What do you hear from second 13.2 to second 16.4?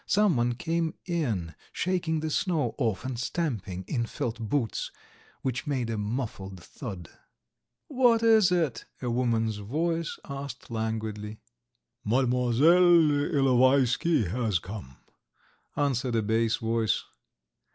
Ilovaisky has come,..." answered a